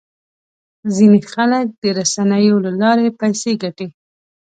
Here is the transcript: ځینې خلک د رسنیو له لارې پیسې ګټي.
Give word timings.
ځینې 0.95 1.19
خلک 1.33 1.65
د 1.81 1.83
رسنیو 1.99 2.57
له 2.65 2.71
لارې 2.81 3.07
پیسې 3.19 3.51
ګټي. 3.63 3.87